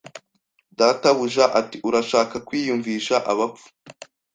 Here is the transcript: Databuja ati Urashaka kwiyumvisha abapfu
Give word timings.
Databuja 0.79 1.45
ati 1.59 1.77
Urashaka 1.87 2.35
kwiyumvisha 2.47 3.15
abapfu 3.31 3.67